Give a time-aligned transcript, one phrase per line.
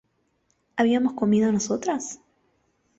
[0.77, 2.19] ¿habíamos comido nosotras?